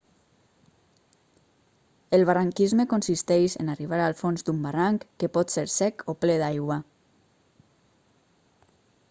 el 2.17 2.23
barranquisme 2.29 2.85
consisteix 2.93 3.57
en 3.65 3.69
arribar 3.75 4.01
al 4.07 4.17
fons 4.23 4.47
d'un 4.49 4.65
barranc 4.65 5.07
que 5.25 5.31
pot 5.37 5.55
ser 5.57 5.67
sec 5.77 6.03
o 6.15 6.19
ple 6.25 6.41
d'aigua 6.45 6.81